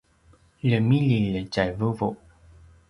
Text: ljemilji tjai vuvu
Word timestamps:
ljemilji 0.69 1.21
tjai 1.53 1.71
vuvu 1.81 2.09